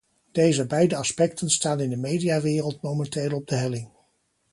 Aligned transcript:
Deze 0.31 0.65
beide 0.65 0.95
aspecten 0.95 1.49
staan 1.49 1.79
in 1.79 1.89
de 1.89 1.97
mediawereld 1.97 2.81
momenteel 2.81 3.35
op 3.35 3.47
de 3.47 3.55
helling. 3.55 3.89